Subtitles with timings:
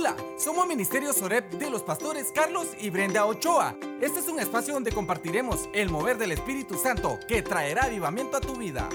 [0.00, 3.76] Hola, somos Ministerio Sorep de los pastores Carlos y Brenda Ochoa.
[4.00, 8.40] Este es un espacio donde compartiremos el mover del Espíritu Santo que traerá avivamiento a
[8.40, 8.88] tu vida.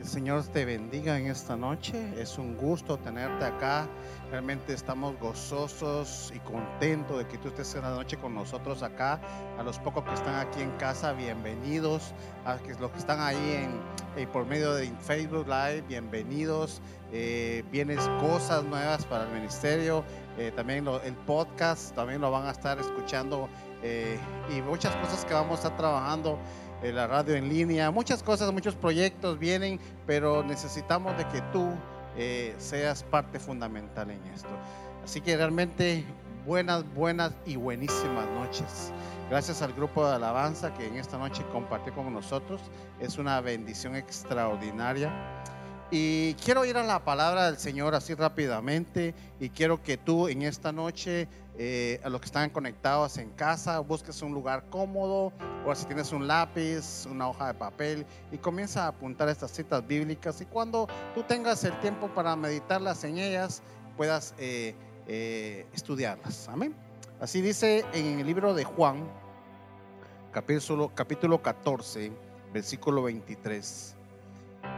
[0.00, 2.18] Que el Señor te bendiga en esta noche.
[2.18, 3.86] Es un gusto tenerte acá.
[4.30, 9.20] Realmente estamos gozosos y contentos de que tú estés en la noche con nosotros acá.
[9.58, 12.14] A los pocos que están aquí en casa, bienvenidos.
[12.46, 13.78] A los que están ahí en,
[14.16, 16.80] eh, por medio de Facebook Live, bienvenidos.
[17.12, 20.02] Eh, vienes cosas nuevas para el ministerio.
[20.38, 23.50] Eh, también el podcast, también lo van a estar escuchando.
[23.82, 26.38] y muchas cosas que vamos a estar trabajando
[26.82, 31.68] la radio en línea, muchas cosas, muchos proyectos vienen, pero necesitamos de que tú
[32.16, 34.48] eh, seas parte fundamental en esto.
[35.04, 36.04] Así que realmente
[36.46, 38.92] buenas, buenas y buenísimas noches.
[39.28, 42.60] Gracias al grupo de alabanza que en esta noche compartió con nosotros.
[42.98, 45.12] Es una bendición extraordinaria.
[45.92, 50.42] Y quiero ir a la palabra del Señor así rápidamente y quiero que tú en
[50.42, 51.26] esta noche,
[51.62, 55.30] eh, a los que están conectados en casa, busques un lugar cómodo
[55.66, 59.86] o si tienes un lápiz, una hoja de papel y comienza a apuntar estas citas
[59.86, 63.62] bíblicas y cuando tú tengas el tiempo para meditarlas en ellas,
[63.98, 64.74] puedas eh,
[65.06, 66.48] eh, estudiarlas.
[66.48, 66.74] Amén.
[67.20, 69.06] Así dice en el libro de Juan,
[70.32, 72.10] capítulo, capítulo 14,
[72.54, 73.96] versículo 23.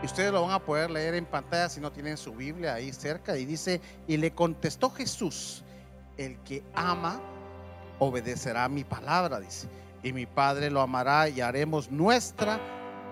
[0.03, 2.93] Y ustedes lo van a poder leer en pantalla si no tienen su Biblia ahí
[2.93, 3.39] cerca.
[3.39, 5.63] Y dice, y le contestó Jesús,
[6.17, 7.21] el que ama,
[7.99, 9.69] obedecerá mi palabra, dice.
[10.03, 12.59] Y mi Padre lo amará y haremos nuestra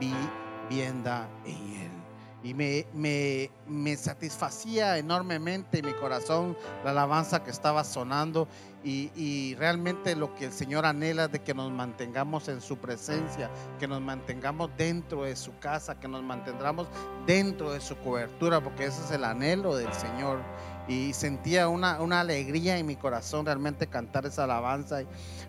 [0.01, 2.00] vivienda en él
[2.43, 8.49] y me, me, me, satisfacía enormemente mi corazón la alabanza que estaba sonando
[8.83, 13.51] y, y, realmente lo que el Señor anhela de que nos mantengamos en su presencia,
[13.79, 16.89] que nos mantengamos dentro de su casa, que nos mantengamos
[17.27, 20.41] dentro de su cobertura, porque ese es el anhelo del Señor.
[20.89, 25.03] Y sentía una, una alegría en mi corazón realmente cantar esa alabanza.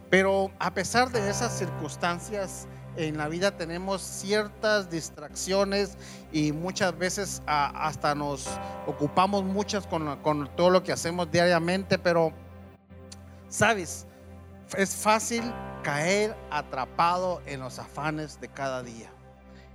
[0.09, 5.97] Pero a pesar de esas circunstancias, en la vida tenemos ciertas distracciones
[6.31, 8.47] y muchas veces hasta nos
[8.85, 12.33] ocupamos muchas con, con, todo lo que hacemos diariamente, pero,
[13.49, 14.05] ¿sabes?
[14.77, 15.43] Es fácil
[15.83, 19.11] caer atrapado en los afanes de cada día.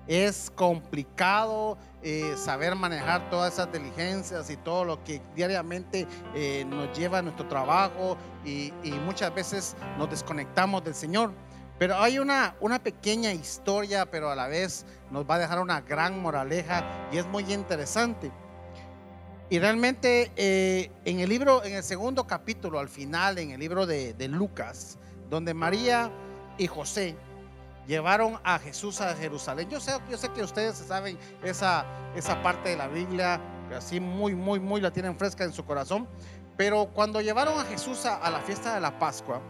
[0.06, 6.96] Es complicado eh, saber manejar todas esas diligencias y todo lo que diariamente eh, nos
[6.96, 11.32] lleva a nuestro trabajo y, y muchas veces nos desconectamos del Señor.
[11.78, 15.82] Pero hay una, una pequeña historia, pero a la vez nos va a dejar una
[15.82, 18.32] gran moraleja y es muy interesante.
[19.50, 23.86] Y realmente eh, en el libro, en el segundo capítulo, al final, en el libro
[23.86, 24.98] de, Lucas,
[25.28, 26.10] donde María
[26.56, 27.14] y José
[27.86, 29.68] llevaron a Jesús a Jerusalén.
[29.68, 31.84] Yo sé, yo sé que ustedes saben esa,
[32.16, 33.40] esa parte de la Biblia,
[33.76, 36.08] así muy, muy, muy la tienen fresca en su corazón.
[36.56, 39.40] Pero cuando llevaron a Jesús a la fiesta de la Pascua,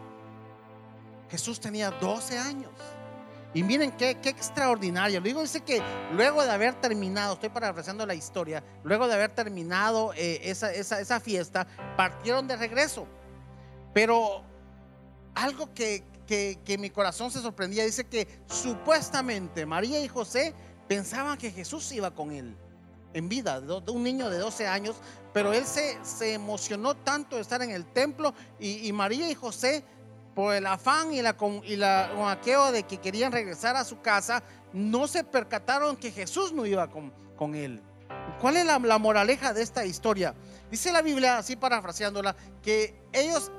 [1.30, 2.72] Jesús tenía 12 años.
[3.56, 5.18] Y miren qué, extraordinario.
[5.20, 5.80] Luego dice que
[6.12, 11.20] luego de haber terminado, estoy parafraseando la historia, luego de haber terminado eh, esa, esa,
[11.20, 11.66] fiesta,
[11.96, 13.06] partieron de regreso.
[13.94, 14.42] Pero
[15.34, 20.52] algo que, que, mi corazón se sorprendía, dice que supuestamente María y José
[20.86, 22.54] pensaban que Jesús iba con él
[23.14, 24.96] en vida, de un niño de 12 años,
[25.32, 29.82] pero él se, se emocionó tanto de estar en el templo y María y José
[30.36, 32.38] por el afán y la, y la
[32.70, 34.42] de que querían regresar a su casa,
[34.74, 37.82] no se percataron que Jesús no iba con, con él.
[38.38, 40.34] ¿Cuál es la, la, moraleja de esta historia?
[40.70, 43.50] Dice la Biblia, así parafraseándola, que ellos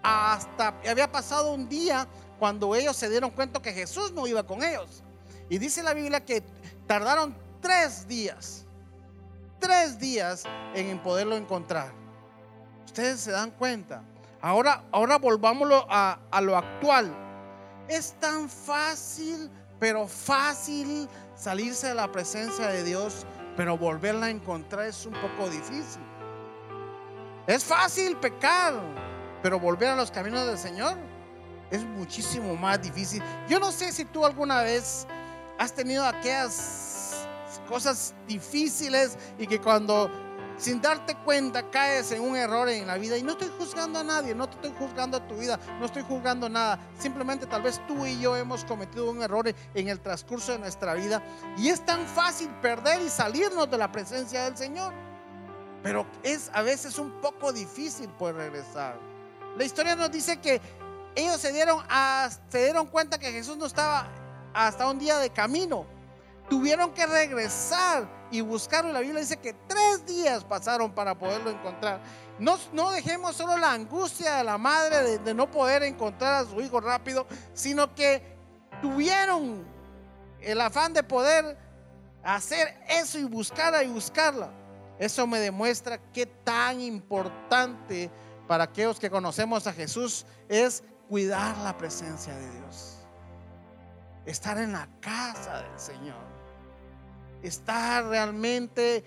[0.00, 2.06] hasta había pasado un día
[2.38, 5.02] cuando ellos se dieron cuenta que Jesús no iba con ellos.
[5.48, 6.44] Y dice la Biblia que
[6.86, 8.64] tardaron tres días,
[9.58, 11.92] tres días en poderlo encontrar.
[12.84, 14.04] Ustedes se dan cuenta
[14.42, 17.16] Ahora, ahora volvámoslo a, lo actual.
[17.88, 19.48] Es tan fácil,
[19.78, 23.24] pero fácil salirse de la presencia de Dios,
[23.56, 26.02] pero volverla a encontrar es un poco difícil.
[27.46, 28.74] Es fácil pecar,
[29.42, 30.96] pero volver a los caminos del Señor
[31.70, 33.22] es muchísimo más difícil.
[33.48, 35.06] Yo no sé si tú alguna vez
[35.58, 37.28] has tenido aquellas
[37.68, 40.10] cosas difíciles y que cuando
[40.62, 43.18] sin darte cuenta caes en un error en la vida.
[43.18, 46.02] Y no estoy juzgando a nadie, no te estoy juzgando a tu vida, no estoy
[46.02, 46.78] juzgando nada.
[46.98, 50.94] Simplemente tal vez tú y yo hemos cometido un error en el transcurso de nuestra
[50.94, 51.20] vida.
[51.58, 54.94] Y es tan fácil perder y salirnos de la presencia del Señor.
[55.82, 58.96] Pero es a veces un poco difícil poder regresar.
[59.58, 60.60] La historia nos dice que
[61.16, 61.82] ellos se dieron,
[62.48, 64.06] se dieron cuenta que Jesús no estaba
[64.54, 65.86] hasta un día de camino.
[66.48, 68.92] Tuvieron que regresar y buscarlo.
[68.92, 72.00] La Biblia dice que tres días pasaron para poderlo encontrar.
[72.38, 76.44] No, no dejemos solo la angustia de la madre de, de no poder encontrar a
[76.44, 78.36] su hijo rápido, sino que
[78.80, 79.64] tuvieron
[80.40, 81.56] el afán de poder
[82.24, 84.50] hacer eso y buscarla y buscarla.
[84.98, 88.10] Eso me demuestra qué tan importante
[88.48, 92.98] para aquellos que conocemos a Jesús es cuidar la presencia de Dios.
[94.24, 96.41] Estar en la casa del Señor.
[97.42, 99.04] Estar realmente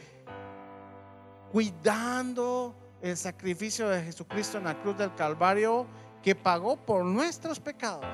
[1.52, 5.86] cuidando el sacrificio de Jesucristo en la cruz del Calvario
[6.22, 8.06] que pagó por nuestros pecados.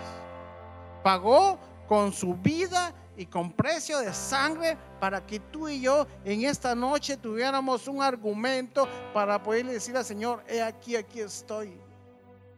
[1.03, 1.57] Pagó
[1.87, 6.75] con su vida y con precio de sangre para que tú y yo en esta
[6.75, 11.73] noche tuviéramos un argumento para poderle decir al Señor, he aquí, aquí estoy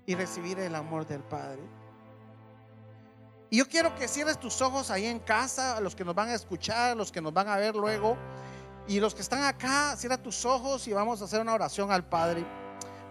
[0.06, 1.62] y recibir el amor del Padre.
[3.54, 6.30] Y yo quiero que cierres tus ojos ahí en casa, a los que nos van
[6.30, 8.18] a escuchar, a los que nos van a ver luego,
[8.88, 12.04] y los que están acá, cierra tus ojos y vamos a hacer una oración al
[12.04, 12.44] Padre.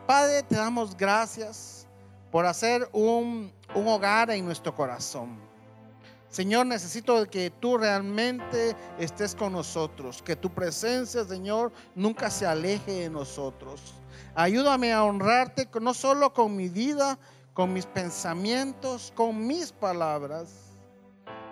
[0.04, 1.86] Padre, te damos gracias
[2.32, 5.38] por hacer un, un hogar en nuestro corazón.
[6.28, 12.90] Señor, necesito que tú realmente estés con nosotros, que tu presencia, Señor, nunca se aleje
[12.90, 13.94] de nosotros.
[14.34, 17.16] Ayúdame a honrarte no solo con mi vida,
[17.54, 20.50] con mis pensamientos, con mis palabras.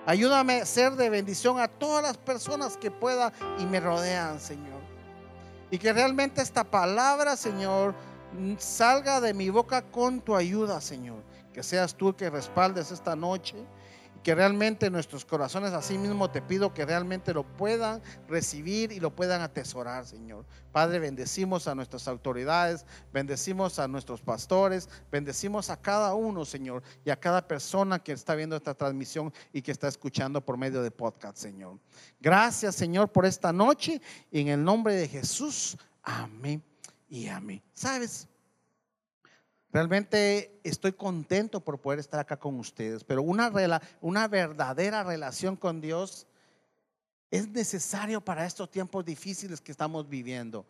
[0.06, 4.80] Ayúdame a ser de bendición a todas las personas que pueda y me rodean, Señor.
[5.70, 7.94] Y que realmente esta palabra, Señor,
[8.58, 11.22] salga de mi boca con tu ayuda, Señor.
[11.52, 13.56] Que seas tú que respaldes esta noche
[14.22, 19.14] que realmente nuestros corazones, así mismo te pido que realmente lo puedan recibir y lo
[19.14, 20.44] puedan atesorar, Señor.
[20.72, 27.10] Padre, bendecimos a nuestras autoridades, bendecimos a nuestros pastores, bendecimos a cada uno, Señor, y
[27.10, 30.90] a cada persona que está viendo esta transmisión y que está escuchando por medio de
[30.90, 31.78] podcast, Señor.
[32.20, 34.00] Gracias, Señor, por esta noche
[34.30, 35.76] y en el nombre de Jesús.
[36.02, 36.62] Amén
[37.08, 37.62] y amén.
[37.72, 38.29] ¿Sabes?
[39.72, 43.52] Realmente estoy contento por poder estar acá con ustedes, pero una,
[44.00, 46.26] una verdadera relación con Dios
[47.30, 50.66] es necesario para estos tiempos difíciles que estamos viviendo.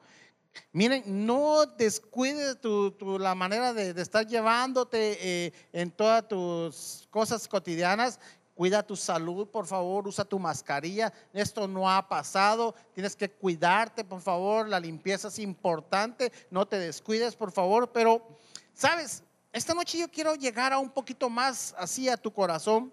[0.73, 8.19] Miren, no descuides tu, la manera de, estar llevándote eh, en todas tus cosas cotidianas.
[8.55, 11.13] Cuida tu salud, por favor, usa tu mascarilla.
[11.33, 12.75] Esto no ha pasado.
[12.93, 14.69] Tienes que cuidarte, por favor.
[14.69, 16.31] La limpieza es importante.
[16.51, 17.91] No te descuides, por favor.
[17.91, 18.23] Pero
[18.81, 19.23] Sabes,
[19.53, 22.91] esta noche yo quiero llegar a un poquito más así a tu corazón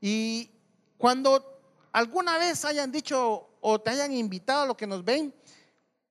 [0.00, 0.50] y
[0.98, 1.62] cuando
[1.92, 5.32] alguna vez hayan dicho o te hayan invitado a lo que nos ven,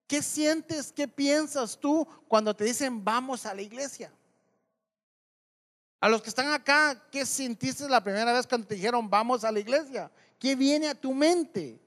[0.07, 4.09] ¿qué sientes, qué piensas tú cuando te dicen vamos a la iglesia?
[5.99, 9.51] A los que están acá, ¿qué sentiste la primera vez cuando te dijeron vamos a
[9.51, 10.09] la iglesia?
[10.39, 11.77] ¿Qué viene a tu mente?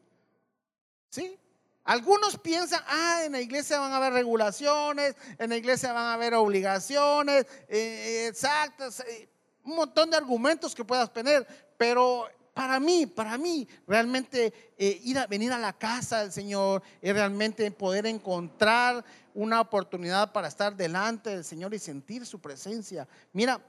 [1.08, 1.38] ¿Sí?
[1.84, 6.14] Algunos piensan, ah, en la iglesia van a haber regulaciones, en la iglesia van a
[6.14, 9.28] haber obligaciones, eh, exactas, eh,
[9.64, 11.46] un montón de argumentos que puedas tener,
[11.76, 16.82] pero para mí, para mí, realmente eh, ir a venir a la casa del Señor
[17.00, 23.08] es realmente poder encontrar una oportunidad para estar delante del Señor y sentir su presencia.
[23.32, 23.60] Mira,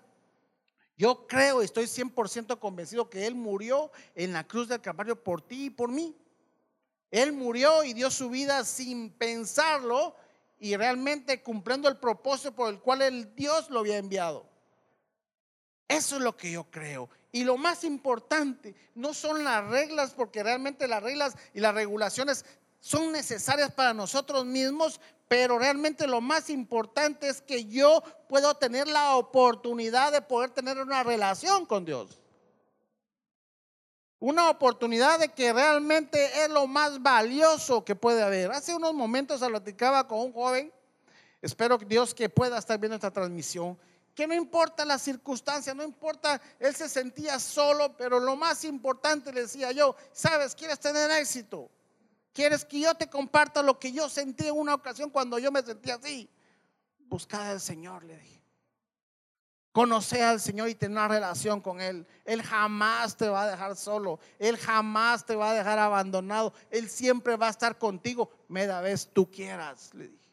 [0.97, 5.65] yo creo, estoy 100% convencido que Él murió en la cruz del Calvario por ti
[5.65, 6.15] y por mí.
[7.13, 10.15] Él murió y dio su vida sin pensarlo
[10.59, 14.49] y realmente cumpliendo el propósito por el cual el Dios lo había enviado.
[15.87, 17.11] Eso es lo que yo creo.
[17.31, 22.45] Y lo más importante no son las reglas, porque realmente las reglas y las regulaciones
[22.79, 28.87] son necesarias para nosotros mismos, pero realmente lo más importante es que yo puedo tener
[28.87, 32.22] la oportunidad de poder tener una relación con Dios
[34.23, 38.53] una oportunidad de que realmente es lo más valioso que puede haber.
[38.53, 40.71] Hace unos momentos platicaba con un joven,
[41.41, 43.77] espero Dios que pueda estar viendo esta transmisión,
[44.15, 49.33] que no importa la circunstancia, no importa, él se sentía solo, pero lo más importante
[49.33, 51.69] le decía yo, sabes, quieres tener éxito,
[52.31, 55.61] quieres que yo te comparta lo que yo sentí en una ocasión cuando yo me
[55.63, 56.29] sentía así,
[57.09, 58.42] buscad al Señor, le dije.
[59.73, 62.05] Conocer al Señor y tener una relación con Él.
[62.25, 64.19] Él jamás te va a dejar solo.
[64.37, 66.53] Él jamás te va a dejar abandonado.
[66.69, 68.29] Él siempre va a estar contigo.
[68.47, 70.23] Media vez tú quieras, le dije.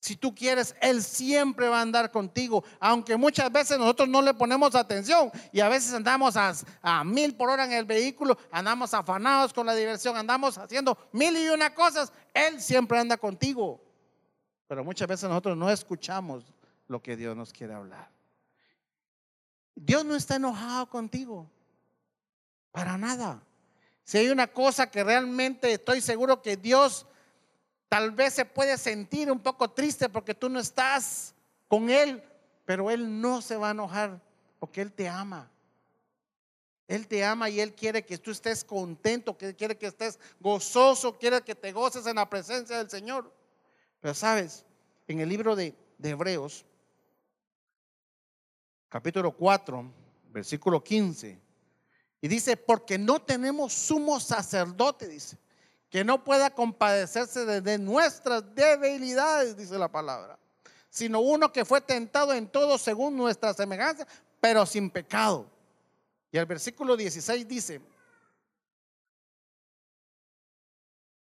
[0.00, 2.64] Si tú quieres, Él siempre va a andar contigo.
[2.80, 7.34] Aunque muchas veces nosotros no le ponemos atención y a veces andamos a, a, mil
[7.34, 11.74] por hora en el vehículo, andamos afanados con la diversión, andamos haciendo mil y una
[11.74, 12.12] cosas.
[12.32, 13.78] Él siempre anda contigo.
[14.66, 16.55] Pero muchas veces nosotros no escuchamos
[16.88, 18.10] lo que Dios nos quiere hablar.
[19.74, 21.50] Dios no está enojado contigo.
[22.72, 23.42] Para nada.
[24.04, 27.06] Si hay una cosa que realmente estoy seguro que Dios
[27.88, 31.34] tal vez se puede sentir un poco triste porque tú no estás
[31.68, 32.22] con Él,
[32.64, 34.20] pero Él no se va a enojar
[34.58, 35.50] porque Él te ama.
[36.88, 41.18] Él te ama y Él quiere que tú estés contento, que quiere que estés gozoso,
[41.18, 43.32] quiere que te goces en la presencia del Señor.
[44.00, 44.64] Pero sabes,
[45.08, 46.64] en el libro de, de Hebreos,
[48.88, 49.92] capítulo 4,
[50.32, 51.40] versículo 15,
[52.20, 55.36] y dice, porque no tenemos sumo sacerdote, dice,
[55.90, 60.38] que no pueda compadecerse de, nuestras debilidades, dice la palabra,
[60.90, 64.06] sino uno que fue tentado en todo según nuestra semejanza,
[64.40, 65.46] pero sin pecado.
[66.32, 67.80] Y el versículo 16 dice,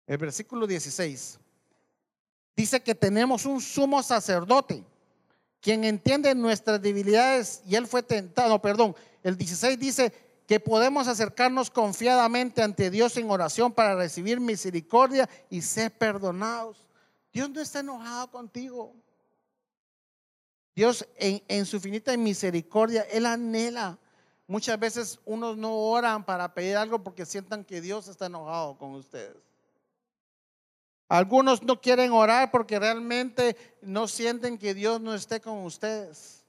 [0.07, 1.39] el versículo 16,
[2.55, 4.85] dice que tenemos un sumo sacerdote,
[5.63, 10.13] quien entiende nuestras debilidades y él fue tentado, perdón, el 16 dice
[10.49, 16.85] que podemos acercarnos confiadamente ante Dios en oración para recibir misericordia y ser perdonados.
[17.33, 18.93] Dios no está enojado contigo.
[20.75, 23.99] Dios en, en su finita misericordia, Él anhela.
[24.49, 28.95] Muchas veces unos no oran para pedir algo porque sientan que Dios está enojado con
[28.95, 29.52] ustedes.
[31.13, 36.43] Algunos no quieren orar porque realmente no sienten que Dios no esté con ustedes.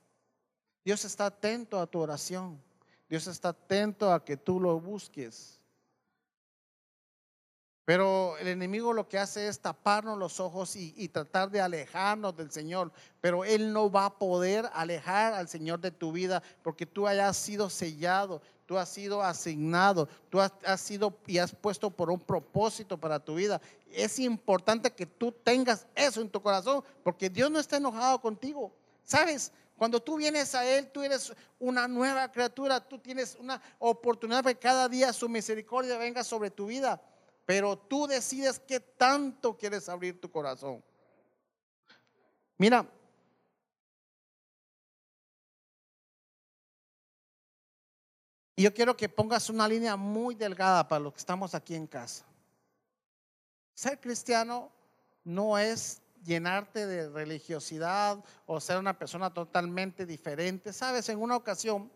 [0.85, 2.63] Dios está atento a tu oración.
[3.09, 5.59] Dios está atento a que tú lo busques.
[7.83, 12.49] Pero el enemigo lo que hace es taparnos los ojos y, tratar de alejarnos del
[12.49, 12.93] Señor.
[13.19, 17.35] Pero Él no va a poder alejar al Señor de tu vida porque tú hayas
[17.35, 22.97] sido sellado, tú has sido asignado, tú has, sido y has puesto por un propósito
[22.97, 23.61] para tu vida.
[23.91, 28.71] Es importante que tú tengas eso en tu corazón porque Dios no está enojado contigo.
[29.03, 29.51] ¿Sabes?
[29.77, 34.53] Cuando tú vienes a Él, tú eres una nueva criatura, tú tienes una oportunidad de
[34.53, 37.01] que cada día su misericordia venga sobre tu vida,
[37.45, 40.83] pero tú decides qué tanto quieres abrir tu corazón.
[42.57, 42.87] Mira,
[48.63, 52.25] yo quiero que pongas una línea muy delgada para los que estamos aquí en casa.
[53.73, 54.71] Ser cristiano
[55.25, 60.71] no es llenarte de religiosidad o ser una persona totalmente diferente.
[60.71, 61.91] Sabes, en una ocasión,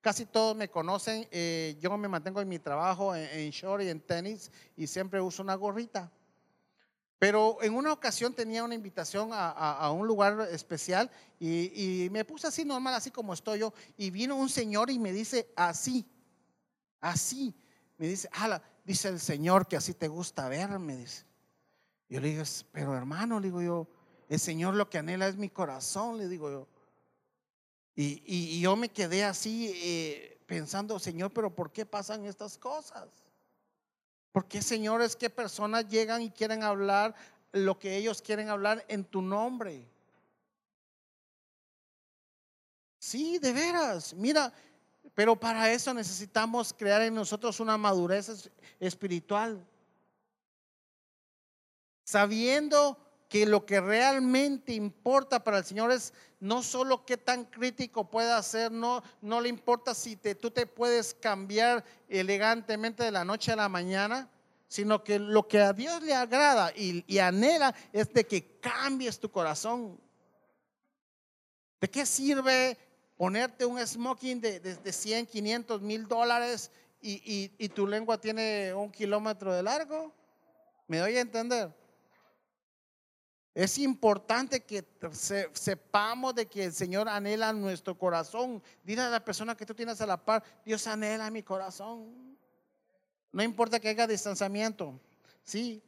[0.00, 4.00] casi todos me conocen, eh, yo me mantengo en mi trabajo en, short y en
[4.00, 6.10] tenis y siempre uso una gorrita.
[7.18, 12.64] Pero en una ocasión tenía una invitación a, un lugar especial y, me puse así
[12.64, 16.06] normal, así como estoy yo, y vino un señor y me dice así,
[17.00, 17.54] así,
[17.96, 21.24] me dice, ala, dice el Señor que así te gusta verme, dice.
[22.08, 23.88] Yo le digo, pero hermano, le digo yo,
[24.28, 26.68] el Señor lo que anhela es mi corazón, le digo yo.
[27.94, 33.25] Y, yo me quedé así eh, pensando, Señor, pero ¿por qué pasan estas cosas?
[34.36, 37.14] ¿Por qué, Señor, es que personas llegan y quieren hablar
[37.52, 39.88] lo que ellos quieren hablar en tu nombre?
[42.98, 44.12] Sí, de veras.
[44.12, 44.52] Mira,
[45.14, 49.66] pero para eso necesitamos crear en nosotros una madurez espiritual
[52.04, 58.08] sabiendo que lo que realmente importa para el Señor es no solo qué tan crítico
[58.08, 63.24] pueda ser, no, no le importa si te, tú te puedes cambiar elegantemente de la
[63.24, 64.28] noche a la mañana,
[64.68, 69.30] sino que lo que a Dios le agrada y, anhela es de que cambies tu
[69.30, 69.98] corazón.
[71.80, 72.78] ¿De qué sirve
[73.16, 78.90] ponerte un smoking de, de, 100, 500, mil dólares y, y tu lengua tiene un
[78.90, 80.12] kilómetro de largo?
[80.86, 81.85] ¿Me doy a entender?
[83.56, 84.84] Es importante que
[85.54, 88.62] sepamos de que el Señor anhela nuestro corazón.
[88.84, 92.36] Dile a la persona que tú tienes a la par, Dios anhela mi corazón.
[93.32, 95.00] No importa que haya distanciamiento.
[95.42, 95.82] Sí.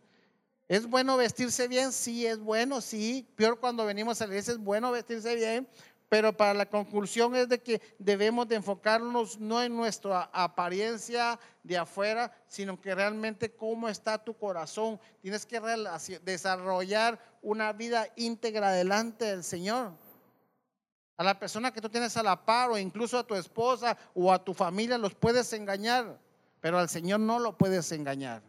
[0.66, 1.92] ¿Es bueno vestirse bien?
[1.92, 3.28] Sí, es bueno, sí.
[3.36, 5.68] Peor cuando venimos a la iglesia es bueno vestirse bien,
[6.08, 11.76] pero para la conclusión es de que debemos de enfocarnos no en nuestra apariencia de
[11.76, 14.98] afuera, sino que realmente cómo está tu corazón.
[15.20, 15.60] Tienes que
[16.24, 19.92] desarrollar una vida íntegra delante del Señor.
[21.18, 24.32] A la persona que tú tienes a la par o incluso a tu esposa o
[24.32, 26.18] a tu familia los puedes engañar,
[26.60, 28.40] pero al Señor no lo puedes engañar.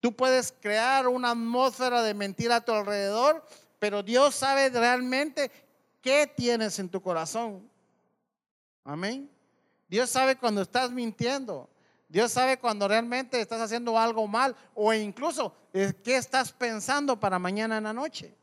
[0.00, 3.44] Tú puedes crear una atmósfera de mentira a tu alrededor,
[3.78, 5.50] pero Dios sabe realmente
[6.04, 7.66] qué tienes en tu corazón.
[8.84, 9.30] Amén.
[9.88, 11.66] Dios sabe cuando estás mintiendo.
[12.10, 17.38] Dios sabe cuando realmente estás haciendo algo mal o incluso eh, qué estás pensando para
[17.38, 18.34] mañana en la noche.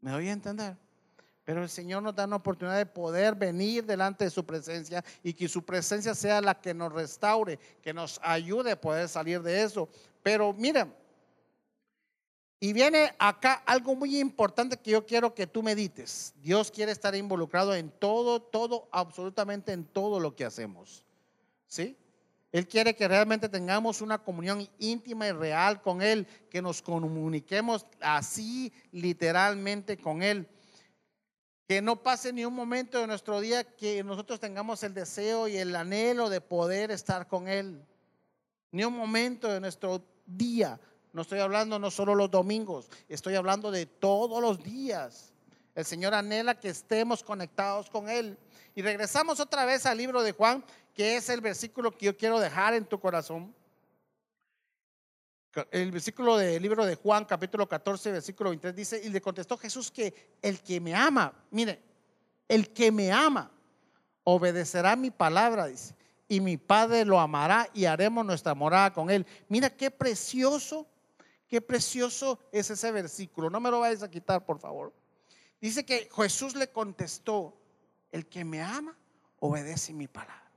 [0.00, 0.74] ¿Me doy a entender?
[1.44, 5.34] Pero el Señor nos da una oportunidad de poder venir delante de su presencia y
[5.34, 9.62] que su presencia sea la que nos restaure, que nos ayude a poder salir de
[9.62, 9.88] eso.
[10.22, 10.94] Pero miren,
[12.60, 16.34] y viene acá algo muy importante que yo quiero que tú medites.
[16.42, 21.04] Dios quiere estar involucrado en todo, todo, absolutamente en todo lo que hacemos.
[21.68, 21.96] ¿Sí?
[22.50, 27.86] Él quiere que realmente tengamos una comunión íntima y real con Él, que nos comuniquemos
[28.00, 30.48] así literalmente con Él.
[31.68, 35.58] Que no pase ni un momento de nuestro día que nosotros tengamos el deseo y
[35.58, 37.84] el anhelo de poder estar con Él.
[38.72, 40.80] Ni un momento de nuestro día.
[41.12, 45.32] No estoy hablando no solo los domingos, estoy hablando de todos los días.
[45.74, 48.36] El Señor anhela que estemos conectados con Él.
[48.74, 52.40] Y regresamos otra vez al libro de Juan, que es el versículo que yo quiero
[52.40, 53.54] dejar en tu corazón
[55.70, 59.90] el versículo del libro de Juan, capítulo 14, versículo 23, dice, y le contestó Jesús
[59.90, 61.82] que el que me ama, mire,
[62.46, 63.50] el que me ama,
[64.24, 65.94] obedecerá mi palabra, dice,
[66.28, 69.26] y mi Padre lo amará y haremos nuestra morada con él.
[69.48, 70.86] Mira qué precioso,
[71.48, 73.50] qué precioso es ese versículo.
[73.50, 74.92] No me lo vayas a quitar, por favor.
[75.60, 77.54] Dice que Jesús le contestó,
[78.12, 78.96] el que me ama,
[79.40, 80.50] obedece mi palabra.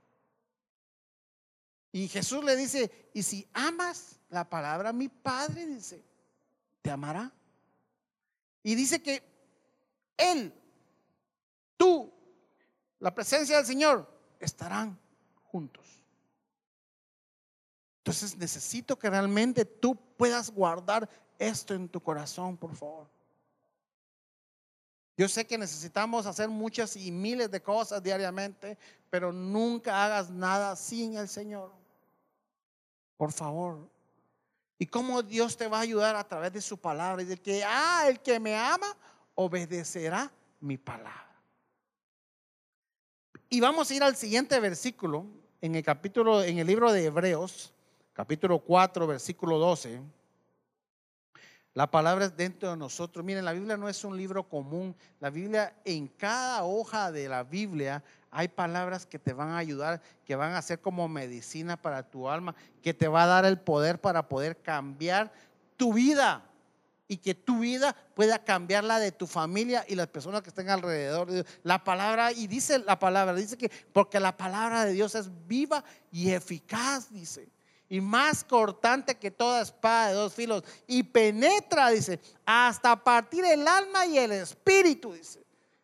[1.92, 6.02] Y Jesús le dice, y si amas la palabra, mi Padre dice,
[6.80, 7.30] te amará.
[8.62, 9.22] Y dice que
[10.16, 10.54] Él,
[11.76, 12.10] tú,
[12.98, 14.08] la presencia del Señor,
[14.40, 14.98] estarán
[15.44, 15.81] juntos.
[18.02, 23.08] Entonces necesito que realmente tú puedas guardar esto en tu corazón, por favor.
[25.16, 28.76] Yo sé que necesitamos hacer muchas y miles de cosas diariamente,
[29.08, 31.70] pero nunca hagas nada sin el Señor.
[33.16, 33.88] Por favor.
[34.80, 37.22] ¿Y cómo Dios te va a ayudar a través de su palabra?
[37.22, 38.96] Y de que, ah, el que me ama,
[39.36, 40.28] obedecerá
[40.58, 41.40] mi palabra.
[43.48, 45.24] Y vamos a ir al siguiente versículo,
[45.60, 47.72] en el capítulo, en el libro de Hebreos,
[48.12, 50.00] capítulo 4, versículo 12.
[51.74, 53.24] La palabra es dentro de nosotros.
[53.24, 54.94] Miren, la Biblia no es un libro común.
[55.20, 60.02] La Biblia, en cada hoja de la Biblia hay palabras que te van a ayudar,
[60.24, 63.58] que van a ser como medicina para tu alma, que te va a dar el
[63.58, 65.32] poder para poder cambiar
[65.76, 66.42] tu vida
[67.08, 70.70] y que tu vida pueda cambiar la de tu familia y las personas que estén
[70.70, 71.28] alrededor.
[71.62, 75.84] La palabra, y dice la palabra, dice que porque la palabra de Dios es viva
[76.10, 77.48] y eficaz, dice,
[77.88, 83.66] y más cortante que toda espada de dos filos, y penetra, dice, hasta partir el
[83.68, 85.42] alma y el espíritu, dice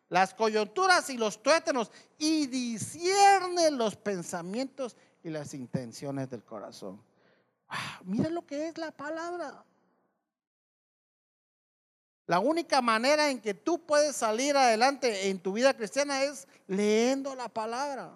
[0.09, 7.01] las coyunturas y los tuétanos y discierne los pensamientos y las intenciones del corazón.
[7.69, 9.63] Ah, mira lo que es la palabra.
[12.25, 17.35] La única manera en que tú puedes salir adelante en tu vida cristiana es leyendo
[17.35, 18.11] la palabra.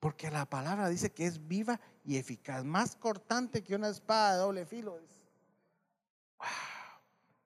[0.00, 4.38] Porque la palabra dice que es viva y eficaz, más cortante que una espada de
[4.38, 4.98] doble filo.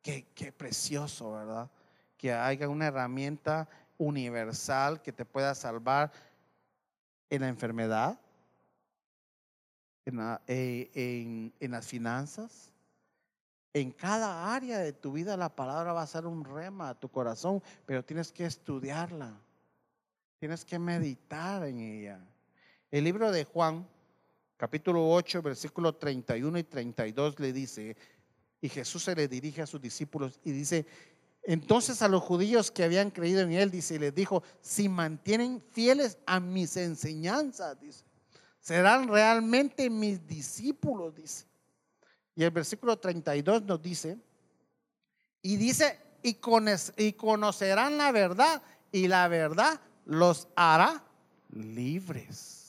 [0.02, 1.70] Qué, precioso, ¿verdad?
[2.18, 6.12] Que haya una herramienta universal que te pueda salvar
[7.30, 8.18] en la enfermedad,
[10.04, 12.72] en, eh, en, las finanzas.
[13.72, 17.08] En cada área de tu vida la palabra va a ser un rema a tu
[17.08, 19.32] corazón, pero tienes que estudiarla.
[20.40, 22.20] Tienes que meditar en ella.
[22.92, 23.88] El libro de Juan,
[24.58, 27.96] capítulo 8, versículos 31 y 32 le dice,
[28.60, 30.84] y Jesús se le dirige a sus discípulos y dice,
[31.42, 35.62] entonces a los judíos que habían creído en él, dice, y les dijo, si mantienen
[35.70, 38.04] fieles a mis enseñanzas, dice,
[38.60, 41.46] serán realmente mis discípulos, dice.
[42.36, 44.18] Y el versículo 32 nos dice,
[45.40, 46.34] y dice, y
[47.14, 51.02] conocerán la verdad, y la verdad los hará
[51.48, 52.61] libres.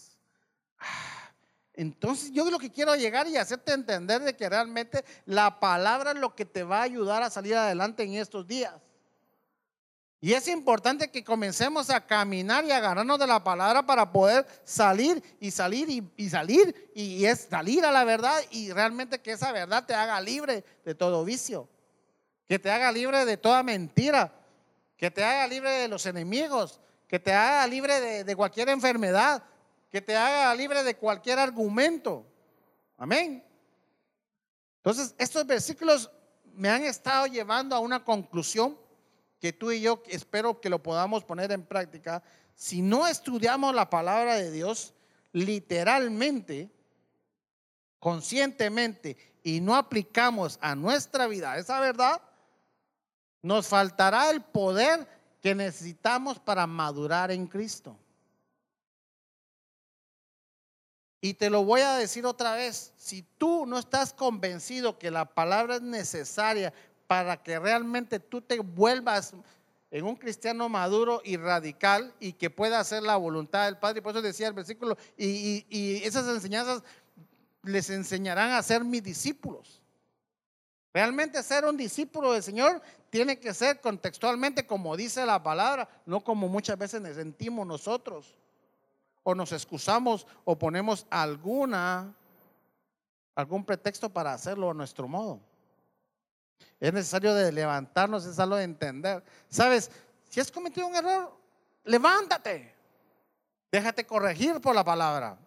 [1.74, 6.18] Entonces yo lo que quiero llegar y hacerte entender de que realmente la palabra es
[6.18, 8.74] lo que te va a ayudar a salir adelante en estos días.
[10.22, 15.22] Y es importante que comencemos a caminar y agarrarnos de la palabra para poder salir
[15.42, 19.86] y salir y, salir y es salir a la verdad y realmente que esa verdad
[19.86, 21.68] te haga libre de todo vicio,
[22.48, 24.34] que te haga libre de toda mentira,
[24.96, 29.44] que te haga libre de los enemigos, que te haga libre de cualquier enfermedad,
[29.94, 32.26] que te haga libre de cualquier argumento.
[32.98, 33.46] Amén.
[34.78, 36.10] Entonces, estos versículos
[36.56, 38.76] me han estado llevando a una conclusión
[39.40, 42.24] que tú y yo espero que lo podamos poner en práctica.
[42.56, 44.96] Si no estudiamos la palabra de Dios
[45.32, 46.72] literalmente,
[48.00, 52.20] conscientemente, y no aplicamos a nuestra vida esa verdad,
[53.44, 55.08] Nos faltará el poder
[55.40, 57.96] que necesitamos para madurar en Cristo.
[61.26, 65.24] Y te lo voy a decir otra vez, si tú no estás convencido que la
[65.24, 66.74] palabra es necesaria
[67.08, 69.34] para que realmente tú te vuelvas
[69.90, 74.12] en un cristiano maduro y radical y que pueda hacer la voluntad del Padre, por
[74.12, 76.84] eso decía el versículo, y, y esas enseñanzas
[77.62, 79.82] les enseñarán a ser mis discípulos.
[80.94, 86.22] Realmente ser un discípulo del Señor tiene que ser contextualmente como dice la palabra, no
[86.22, 88.43] como muchas veces nos sentimos nosotros.
[89.24, 92.14] O nos excusamos o ponemos alguna
[93.36, 95.40] algún pretexto para hacerlo a nuestro modo.
[96.80, 99.24] Es necesario de levantarnos, es algo de entender.
[99.50, 99.90] Sabes,
[100.30, 101.36] si has cometido un error,
[101.86, 102.74] levántate.
[103.72, 105.38] Déjate corregir por la palabra.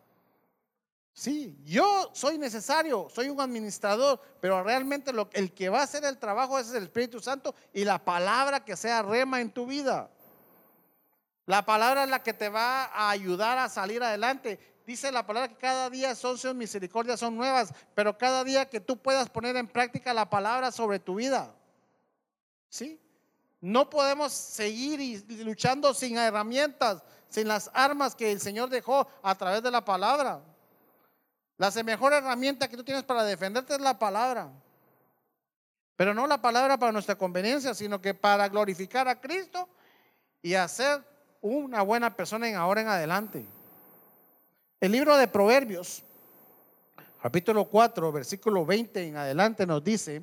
[1.12, 6.04] Sí, yo soy necesario, soy un administrador, pero realmente lo, el que va a hacer
[6.04, 10.10] el trabajo es el Espíritu Santo y la palabra que sea rema en tu vida.
[11.46, 14.58] La palabra es la que te va a ayudar a salir adelante.
[14.84, 18.80] Dice la palabra que cada día son sus misericordias, son nuevas, pero cada día que
[18.80, 21.54] tú puedas poner en práctica la palabra sobre tu vida.
[22.68, 23.00] ¿Sí?
[23.60, 29.62] No podemos seguir luchando sin herramientas, sin las armas que el Señor dejó a través
[29.62, 30.42] de la palabra.
[31.58, 34.50] La mejor herramienta que tú tienes para defenderte es la palabra.
[35.96, 39.68] Pero no la palabra para nuestra conveniencia, sino que para glorificar a Cristo
[40.42, 41.02] y hacer
[41.42, 43.44] una buena persona en ahora en adelante.
[44.80, 46.02] El libro de Proverbios,
[47.22, 50.22] capítulo 4, versículo 20 en adelante nos dice,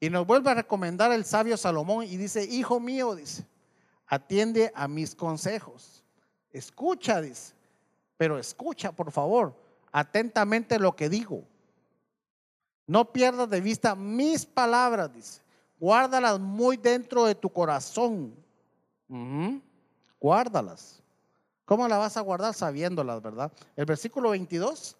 [0.00, 3.44] y nos vuelve a recomendar el sabio Salomón y dice, hijo mío, dice,
[4.06, 6.04] atiende a mis consejos.
[6.52, 7.54] Escucha, dice,
[8.16, 11.44] pero escucha, por favor atentamente lo que digo.
[12.86, 15.42] No pierdas de vista mis palabras, dice.
[15.78, 18.34] Guárdalas muy dentro de tu corazón.
[20.20, 21.02] Guárdalas.
[21.64, 22.54] ¿Cómo las vas a guardar?
[22.54, 23.52] Sabiéndolas, ¿verdad?
[23.76, 24.96] El versículo 22.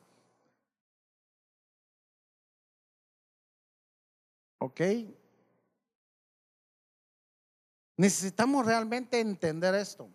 [4.58, 4.80] ¿Ok?
[7.96, 10.08] Necesitamos realmente entender esto.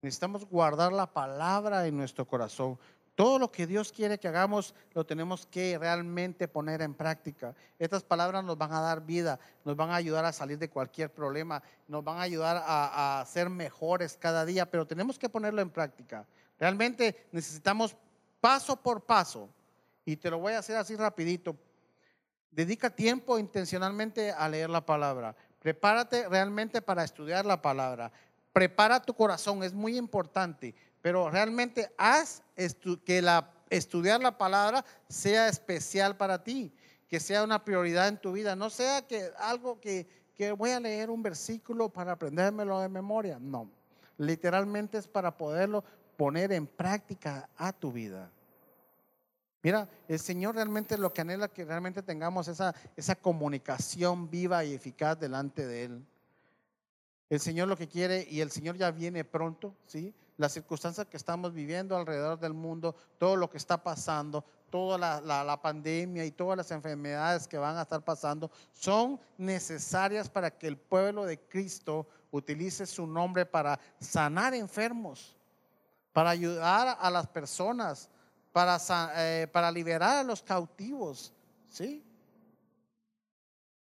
[0.00, 2.78] Necesitamos guardar la palabra en nuestro corazón.
[3.14, 7.54] Todo lo que Dios quiere que hagamos lo tenemos que realmente poner en práctica.
[7.78, 11.12] Estas palabras nos van a dar vida, nos van a ayudar a salir de cualquier
[11.12, 15.62] problema, nos van a ayudar a, a ser mejores cada día, pero tenemos que ponerlo
[15.62, 16.26] en práctica.
[16.58, 17.96] Realmente necesitamos
[18.40, 19.48] paso por paso,
[20.04, 21.56] y te lo voy a hacer así rapidito.
[22.50, 25.34] Dedica tiempo intencionalmente a leer la palabra.
[25.60, 28.12] Prepárate realmente para estudiar la palabra
[28.54, 32.42] prepara tu corazón, es muy importante, pero realmente haz
[33.04, 36.72] que la, estudiar la palabra sea especial para ti,
[37.10, 40.80] que sea una prioridad en tu vida, no sea que algo que, que voy a
[40.80, 43.70] leer un versículo para aprendérmelo de memoria, no,
[44.16, 45.84] literalmente es para poderlo
[46.16, 48.30] poner en práctica a tu vida.
[49.62, 54.72] Mira, el Señor realmente lo que anhela que realmente tengamos esa, esa comunicación viva y
[54.72, 56.06] eficaz delante de Él.
[57.28, 60.14] El Señor lo que quiere, y el Señor ya viene pronto, ¿sí?
[60.36, 65.62] Las circunstancias que estamos viviendo alrededor del mundo, todo lo que está pasando, toda la,
[65.62, 70.76] pandemia y todas las enfermedades que van a estar pasando, son necesarias para que el
[70.76, 75.36] pueblo de Cristo utilice su nombre para sanar enfermos,
[76.12, 78.10] para ayudar a las personas,
[78.50, 78.78] para,
[79.16, 81.32] eh, liberar a los cautivos,
[81.68, 82.04] ¿sí?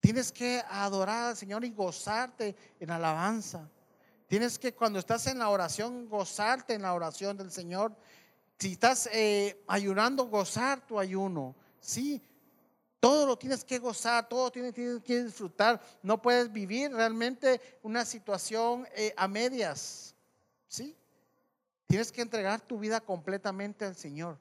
[0.01, 3.71] Tienes que adorar al Señor y gozarte en alabanza.
[4.33, 7.95] Tienes que cuando estás en la oración, gozarte en la oración del Señor.
[8.59, 11.55] Si estás eh, ayunando, gozar tu ayuno.
[11.81, 12.23] Sí,
[12.99, 15.83] todo lo tienes que gozar, todo tienes, que disfrutar.
[16.03, 20.15] No puedes vivir realmente una situación eh, a medias.
[20.67, 20.97] Sí,
[21.87, 24.39] tienes que entregar tu vida completamente al Señor.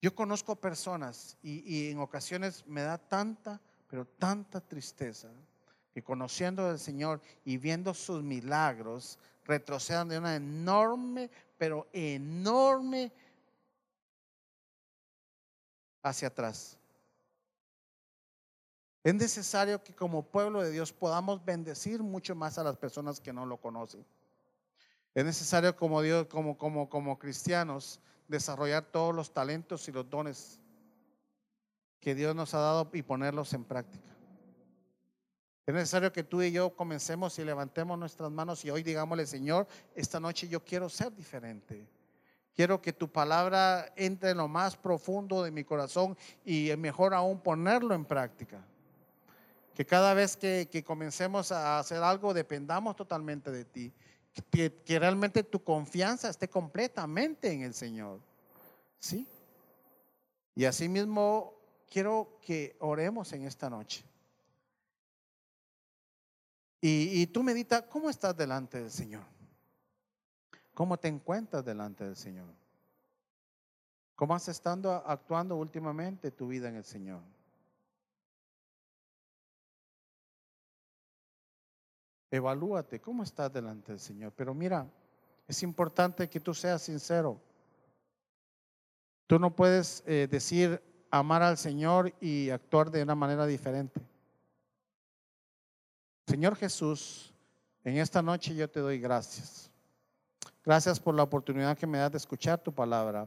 [0.00, 5.28] Yo conozco personas y, en ocasiones me da tanta, pero tanta tristeza
[5.92, 13.12] que conociendo al Señor y viendo sus milagros, retrocedan de una enorme, pero enorme
[16.02, 16.78] hacia atrás.
[19.02, 23.32] Es necesario que como pueblo de Dios podamos bendecir mucho más a las personas que
[23.32, 24.04] no lo conocen.
[25.14, 30.60] Es necesario como Dios, como, como, como cristianos, desarrollar todos los talentos y los dones
[32.00, 34.17] que Dios nos ha dado y ponerlos en práctica.
[35.68, 39.66] Es necesario que tú y yo comencemos y levantemos nuestras manos y hoy digámosle, Señor,
[39.94, 41.86] esta noche yo quiero ser diferente.
[42.56, 47.38] Quiero que tu palabra entre en lo más profundo de mi corazón y mejor aún
[47.38, 48.64] ponerlo en práctica.
[49.74, 53.92] Que cada vez que, comencemos a hacer algo dependamos totalmente de ti.
[54.50, 58.20] Que, que, realmente tu confianza esté completamente en el Señor.
[58.98, 59.28] ¿Sí?
[60.54, 61.52] Y asimismo
[61.90, 64.07] quiero que oremos en esta noche.
[66.80, 69.24] Y, tú medita, ¿cómo estás delante del Señor?
[70.74, 72.54] ¿Cómo te encuentras delante del Señor?
[74.14, 77.20] ¿Cómo has estado actuando últimamente tu vida en el Señor?
[82.30, 84.32] Evalúate, ¿cómo estás delante del Señor?
[84.36, 84.86] Pero mira,
[85.48, 87.40] es importante que tú seas sincero.
[89.26, 94.00] Tú no puedes eh, decir amar al Señor y actuar de una manera diferente.
[96.28, 97.32] Señor Jesús,
[97.84, 99.70] en esta noche yo te doy gracias.
[100.62, 103.26] Gracias por la oportunidad que me das de escuchar tu palabra.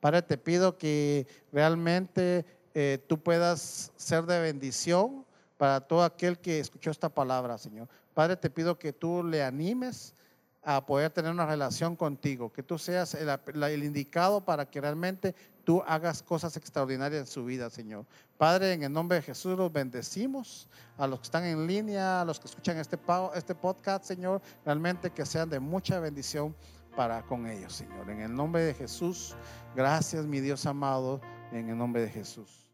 [0.00, 5.26] Padre, te pido que realmente eh, tú puedas ser de bendición
[5.58, 7.86] para todo aquel que escuchó esta palabra, Señor.
[8.14, 10.14] Padre, te pido que tú le animes
[10.62, 13.28] a poder tener una relación contigo, que tú seas el,
[13.62, 15.34] el, indicado para que realmente
[15.68, 18.06] tú hagas cosas extraordinarias en su vida, Señor.
[18.38, 22.24] Padre, en el nombre de Jesús los bendecimos, a los que están en línea, a
[22.24, 22.98] los que escuchan este,
[23.34, 26.56] este podcast, Señor, realmente que sean de mucha bendición
[26.96, 28.08] para con ellos, Señor.
[28.08, 29.36] En el nombre de Jesús,
[29.76, 31.20] gracias, mi Dios amado,
[31.52, 32.66] en el nombre de Jesús.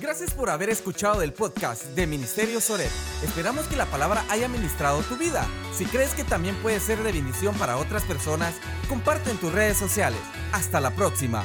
[0.00, 2.92] Gracias por haber escuchado el podcast de Ministerio Soret.
[3.24, 5.44] Esperamos que la palabra haya ministrado tu vida.
[5.72, 8.54] Si crees que también puede ser de bendición para otras personas,
[8.88, 10.20] comparte en tus redes sociales.
[10.52, 11.44] Hasta la próxima.